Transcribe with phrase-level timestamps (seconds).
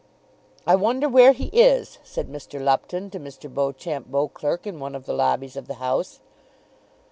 [0.65, 2.59] "I wonder where he is," said Mr.
[2.59, 3.53] Lupton to Mr.
[3.53, 6.21] Beauchamp Beauclerk in one of the lobbies of the House.